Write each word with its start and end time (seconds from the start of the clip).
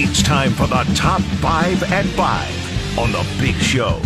It's 0.00 0.22
time 0.22 0.52
for 0.52 0.68
the 0.68 0.84
top 0.94 1.20
five 1.40 1.82
at 1.90 2.06
five 2.06 2.98
on 2.98 3.10
the 3.10 3.26
big 3.40 3.56
show. 3.56 4.00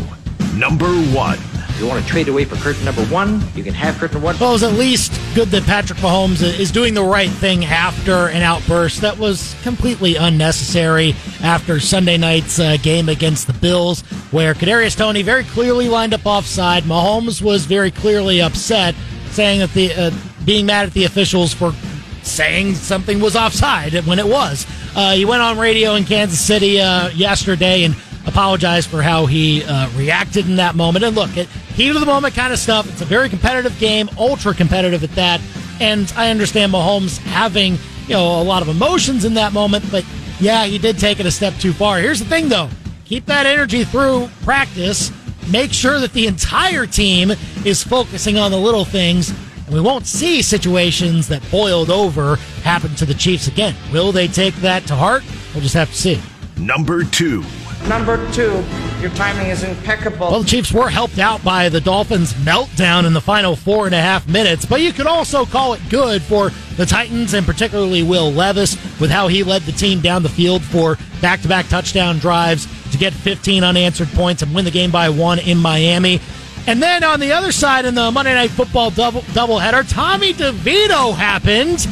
Number 0.54 0.88
one. 1.14 1.38
You 1.78 1.86
want 1.86 2.02
to 2.02 2.10
trade 2.10 2.28
away 2.28 2.46
for 2.46 2.56
curtain 2.56 2.82
number 2.86 3.04
one? 3.06 3.42
You 3.54 3.62
can 3.62 3.74
have 3.74 3.96
curtain 3.96 4.22
one. 4.22 4.38
Well, 4.38 4.48
it 4.48 4.52
was 4.54 4.62
at 4.62 4.72
least 4.72 5.12
good 5.34 5.48
that 5.48 5.64
Patrick 5.64 5.98
Mahomes 5.98 6.42
is 6.42 6.70
doing 6.70 6.94
the 6.94 7.02
right 7.02 7.28
thing 7.28 7.66
after 7.66 8.28
an 8.28 8.40
outburst 8.40 9.02
that 9.02 9.18
was 9.18 9.54
completely 9.62 10.16
unnecessary 10.16 11.14
after 11.42 11.78
Sunday 11.78 12.16
night's 12.16 12.58
uh, 12.58 12.78
game 12.82 13.10
against 13.10 13.46
the 13.46 13.52
Bills, 13.52 14.00
where 14.30 14.54
Kadarius 14.54 14.96
Toney 14.96 15.20
very 15.20 15.44
clearly 15.44 15.90
lined 15.90 16.14
up 16.14 16.24
offside. 16.24 16.84
Mahomes 16.84 17.42
was 17.42 17.66
very 17.66 17.90
clearly 17.90 18.40
upset, 18.40 18.94
saying 19.32 19.58
that 19.58 19.74
the 19.74 19.92
uh, 19.92 20.10
being 20.46 20.64
mad 20.64 20.86
at 20.86 20.94
the 20.94 21.04
officials 21.04 21.52
for 21.52 21.74
saying 22.22 22.76
something 22.76 23.20
was 23.20 23.36
offside 23.36 23.92
when 24.06 24.18
it 24.18 24.26
was. 24.26 24.66
Uh, 24.94 25.12
he 25.12 25.24
went 25.24 25.42
on 25.42 25.58
radio 25.58 25.94
in 25.94 26.04
Kansas 26.04 26.40
City 26.40 26.80
uh, 26.80 27.08
yesterday 27.10 27.84
and 27.84 27.96
apologized 28.26 28.90
for 28.90 29.02
how 29.02 29.26
he 29.26 29.64
uh, 29.64 29.90
reacted 29.96 30.46
in 30.48 30.56
that 30.56 30.74
moment. 30.74 31.04
And 31.04 31.16
look, 31.16 31.36
it, 31.36 31.48
heat 31.48 31.90
of 31.90 32.00
the 32.00 32.06
moment 32.06 32.34
kind 32.34 32.52
of 32.52 32.58
stuff. 32.58 32.88
It's 32.90 33.00
a 33.00 33.06
very 33.06 33.28
competitive 33.28 33.78
game, 33.78 34.08
ultra 34.18 34.54
competitive 34.54 35.02
at 35.02 35.10
that. 35.12 35.40
And 35.80 36.12
I 36.16 36.30
understand 36.30 36.72
Mahomes 36.72 37.18
having 37.18 37.78
you 38.06 38.14
know 38.14 38.40
a 38.40 38.44
lot 38.44 38.62
of 38.62 38.68
emotions 38.68 39.24
in 39.24 39.34
that 39.34 39.52
moment, 39.52 39.84
but 39.90 40.04
yeah, 40.40 40.64
he 40.64 40.78
did 40.78 40.98
take 40.98 41.20
it 41.20 41.26
a 41.26 41.30
step 41.30 41.54
too 41.54 41.72
far. 41.72 41.98
Here's 41.98 42.18
the 42.18 42.26
thing, 42.26 42.48
though: 42.48 42.68
keep 43.04 43.26
that 43.26 43.46
energy 43.46 43.84
through 43.84 44.28
practice. 44.42 45.10
Make 45.50 45.72
sure 45.72 45.98
that 45.98 46.12
the 46.12 46.26
entire 46.28 46.86
team 46.86 47.32
is 47.64 47.82
focusing 47.82 48.38
on 48.38 48.52
the 48.52 48.56
little 48.56 48.84
things 48.84 49.32
and 49.66 49.74
we 49.74 49.80
won't 49.80 50.06
see 50.06 50.42
situations 50.42 51.28
that 51.28 51.42
boiled 51.50 51.90
over 51.90 52.36
happen 52.62 52.94
to 52.96 53.04
the 53.04 53.14
Chiefs 53.14 53.48
again. 53.48 53.74
Will 53.92 54.12
they 54.12 54.28
take 54.28 54.54
that 54.56 54.86
to 54.86 54.94
heart? 54.94 55.22
We'll 55.52 55.62
just 55.62 55.74
have 55.74 55.88
to 55.90 55.94
see. 55.94 56.20
Number 56.56 57.04
two. 57.04 57.44
Number 57.88 58.30
two, 58.32 58.64
your 59.00 59.10
timing 59.10 59.48
is 59.48 59.64
impeccable. 59.64 60.30
Well, 60.30 60.42
the 60.42 60.48
Chiefs 60.48 60.72
were 60.72 60.88
helped 60.88 61.18
out 61.18 61.42
by 61.42 61.68
the 61.68 61.80
Dolphins' 61.80 62.32
meltdown 62.34 63.04
in 63.06 63.12
the 63.12 63.20
final 63.20 63.56
four 63.56 63.86
and 63.86 63.94
a 63.94 64.00
half 64.00 64.28
minutes, 64.28 64.64
but 64.64 64.80
you 64.80 64.92
could 64.92 65.08
also 65.08 65.44
call 65.44 65.72
it 65.72 65.80
good 65.90 66.22
for 66.22 66.50
the 66.76 66.86
Titans 66.86 67.34
and 67.34 67.44
particularly 67.44 68.04
Will 68.04 68.30
Levis 68.30 68.76
with 69.00 69.10
how 69.10 69.26
he 69.26 69.42
led 69.42 69.62
the 69.62 69.72
team 69.72 70.00
down 70.00 70.22
the 70.22 70.28
field 70.28 70.62
for 70.62 70.96
back 71.20 71.40
to 71.42 71.48
back 71.48 71.66
touchdown 71.66 72.18
drives 72.18 72.68
to 72.92 72.98
get 72.98 73.12
15 73.12 73.64
unanswered 73.64 74.08
points 74.10 74.42
and 74.42 74.54
win 74.54 74.64
the 74.64 74.70
game 74.70 74.92
by 74.92 75.08
one 75.08 75.40
in 75.40 75.58
Miami. 75.58 76.20
And 76.66 76.80
then 76.80 77.02
on 77.02 77.18
the 77.18 77.32
other 77.32 77.50
side 77.50 77.84
in 77.84 77.94
the 77.94 78.10
Monday 78.10 78.34
Night 78.34 78.50
Football 78.50 78.90
double 78.90 79.22
doubleheader, 79.22 79.88
Tommy 79.90 80.32
DeVito 80.32 81.14
happened. 81.14 81.86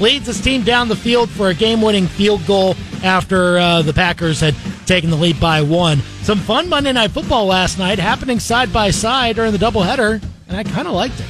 Leads 0.00 0.26
his 0.26 0.40
team 0.40 0.62
down 0.62 0.88
the 0.88 0.96
field 0.96 1.30
for 1.30 1.48
a 1.48 1.54
game 1.54 1.80
winning 1.80 2.06
field 2.06 2.44
goal 2.46 2.74
after 3.02 3.56
uh, 3.58 3.82
the 3.82 3.92
Packers 3.92 4.40
had 4.40 4.54
taken 4.84 5.10
the 5.10 5.16
lead 5.16 5.40
by 5.40 5.62
one. 5.62 6.00
Some 6.22 6.38
fun 6.38 6.68
Monday 6.68 6.92
Night 6.92 7.12
Football 7.12 7.46
last 7.46 7.78
night 7.78 7.98
happening 7.98 8.40
side 8.40 8.72
by 8.72 8.90
side 8.90 9.36
during 9.36 9.52
the 9.52 9.58
doubleheader, 9.58 10.22
and 10.48 10.56
I 10.56 10.64
kind 10.64 10.88
of 10.88 10.94
liked 10.94 11.18
it. 11.20 11.26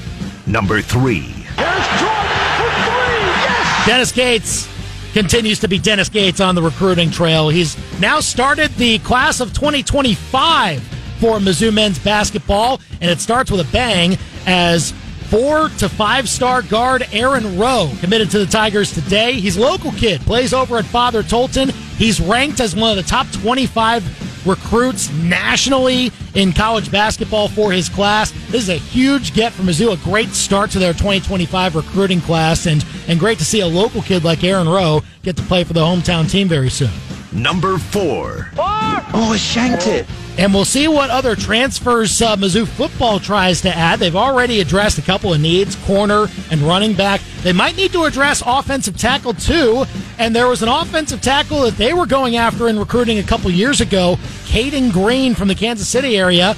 Number 0.46 0.80
three. 0.80 1.20
Here's 1.20 1.86
Jordan 2.00 2.26
for 2.56 2.70
three. 2.82 3.26
Yes! 3.44 3.86
Dennis 3.86 4.12
Gates 4.12 4.68
continues 5.12 5.60
to 5.60 5.68
be 5.68 5.78
Dennis 5.78 6.08
Gates 6.08 6.40
on 6.40 6.54
the 6.54 6.62
recruiting 6.62 7.10
trail. 7.10 7.50
He's 7.50 7.76
now 8.00 8.20
started 8.20 8.70
the 8.72 8.98
class 9.00 9.40
of 9.40 9.52
2025 9.52 10.95
for 11.16 11.38
Mizzou 11.38 11.72
men's 11.72 11.98
basketball, 11.98 12.80
and 13.00 13.10
it 13.10 13.20
starts 13.20 13.50
with 13.50 13.60
a 13.60 13.72
bang 13.72 14.16
as 14.46 14.92
four 15.28 15.68
to 15.70 15.88
five 15.88 16.28
star 16.28 16.62
guard 16.62 17.06
Aaron 17.12 17.58
Rowe 17.58 17.90
committed 18.00 18.30
to 18.30 18.38
the 18.38 18.46
Tigers 18.46 18.92
today. 18.92 19.34
He's 19.34 19.56
a 19.56 19.60
local 19.60 19.92
kid, 19.92 20.20
plays 20.22 20.52
over 20.52 20.78
at 20.78 20.84
Father 20.84 21.22
Tolton. 21.22 21.70
He's 21.96 22.20
ranked 22.20 22.60
as 22.60 22.76
one 22.76 22.90
of 22.90 22.96
the 22.96 23.08
top 23.08 23.26
25 23.32 24.46
recruits 24.46 25.10
nationally 25.14 26.12
in 26.34 26.52
college 26.52 26.90
basketball 26.90 27.48
for 27.48 27.72
his 27.72 27.88
class. 27.88 28.30
This 28.50 28.62
is 28.62 28.68
a 28.68 28.76
huge 28.76 29.34
get 29.34 29.52
for 29.52 29.62
Mizzou, 29.62 29.92
a 29.92 30.04
great 30.04 30.28
start 30.28 30.70
to 30.70 30.78
their 30.78 30.92
2025 30.92 31.74
recruiting 31.74 32.20
class, 32.20 32.66
and, 32.66 32.84
and 33.08 33.18
great 33.18 33.38
to 33.38 33.44
see 33.44 33.60
a 33.60 33.66
local 33.66 34.02
kid 34.02 34.24
like 34.24 34.44
Aaron 34.44 34.68
Rowe 34.68 35.02
get 35.22 35.36
to 35.36 35.42
play 35.42 35.64
for 35.64 35.72
the 35.72 35.80
hometown 35.80 36.30
team 36.30 36.48
very 36.48 36.70
soon. 36.70 36.90
Number 37.32 37.78
four. 37.78 38.50
Oh, 38.56 39.32
I 39.32 39.36
shanked 39.36 39.86
it. 39.86 40.06
And 40.38 40.52
we'll 40.52 40.66
see 40.66 40.86
what 40.86 41.08
other 41.08 41.34
transfers 41.34 42.20
uh, 42.20 42.36
Mizzou 42.36 42.68
football 42.68 43.18
tries 43.18 43.62
to 43.62 43.74
add. 43.74 43.98
They've 43.98 44.14
already 44.14 44.60
addressed 44.60 44.98
a 44.98 45.02
couple 45.02 45.32
of 45.32 45.40
needs, 45.40 45.76
corner 45.86 46.26
and 46.50 46.60
running 46.60 46.94
back. 46.94 47.22
They 47.42 47.54
might 47.54 47.76
need 47.76 47.92
to 47.92 48.04
address 48.04 48.42
offensive 48.44 48.98
tackle 48.98 49.32
too. 49.32 49.86
And 50.18 50.36
there 50.36 50.48
was 50.48 50.62
an 50.62 50.68
offensive 50.68 51.22
tackle 51.22 51.62
that 51.62 51.76
they 51.76 51.94
were 51.94 52.06
going 52.06 52.36
after 52.36 52.68
in 52.68 52.78
recruiting 52.78 53.18
a 53.18 53.22
couple 53.22 53.50
years 53.50 53.80
ago, 53.80 54.18
Cayden 54.44 54.90
Green 54.90 55.34
from 55.34 55.48
the 55.48 55.54
Kansas 55.54 55.88
City 55.88 56.18
area. 56.18 56.54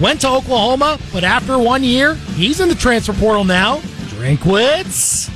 Went 0.00 0.20
to 0.20 0.28
Oklahoma, 0.28 0.98
but 1.12 1.24
after 1.24 1.58
one 1.58 1.82
year, 1.82 2.14
he's 2.14 2.60
in 2.60 2.68
the 2.68 2.74
transfer 2.74 3.14
portal 3.14 3.44
now. 3.44 3.78
Drinkwitz. 4.10 5.30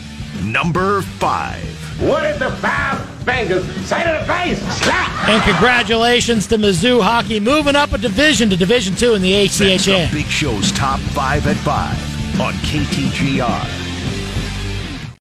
Number 0.45 1.03
five. 1.03 1.90
What 2.00 2.22
did 2.22 2.38
the 2.38 2.50
five 2.56 2.99
fingers 3.25 3.65
say 3.87 4.03
to 4.03 4.19
the 4.19 4.25
face? 4.33 4.59
Slap! 4.78 5.28
And 5.28 5.43
congratulations 5.43 6.47
to 6.47 6.56
Mizzou 6.56 7.03
hockey 7.03 7.41
moving 7.41 7.77
up 7.77 7.93
a 7.93 7.99
division 7.99 8.49
to 8.50 8.56
Division 8.56 8.94
Two 8.94 9.15
in 9.15 9.22
the 9.22 9.33
That's 9.33 9.59
the 9.59 9.75
ACHA. 9.75 10.12
Big 10.12 10.27
Show's 10.27 10.72
top 10.72 10.99
five 11.00 11.47
at 11.47 11.56
five 11.56 11.99
on 12.41 12.55
KTGR. 12.55 13.90